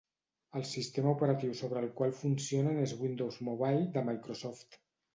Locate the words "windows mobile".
3.05-3.89